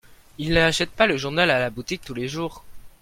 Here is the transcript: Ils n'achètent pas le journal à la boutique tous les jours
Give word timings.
Ils 0.39 0.51
n'achètent 0.55 0.89
pas 0.89 1.05
le 1.05 1.15
journal 1.15 1.51
à 1.51 1.59
la 1.59 1.69
boutique 1.69 2.01
tous 2.03 2.15
les 2.15 2.27
jours 2.27 2.63